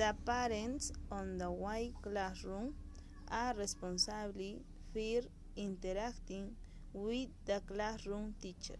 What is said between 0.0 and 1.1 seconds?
The parents